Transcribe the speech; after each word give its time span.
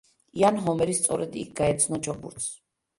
იან 0.39 0.57
ჰომერი 0.63 0.97
სწორედ 1.01 1.39
იქ 1.45 1.55
გაეცნო 1.63 2.05
ჩოგბურთს. 2.05 2.55